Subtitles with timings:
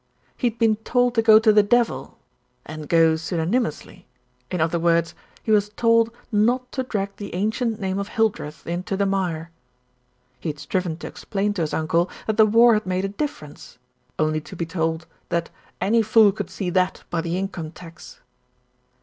[0.35, 2.17] He had been told to go to the devil,
[2.65, 4.05] and go pseudony mously,
[4.49, 8.97] in other words he was told not to drag the ancient name of Hildreth into
[8.97, 9.51] the mire.
[10.39, 13.77] He had striven to explain to his uncle that the war had made a difference,
[14.17, 18.21] only to be told that any fool could see that by the Income Tax.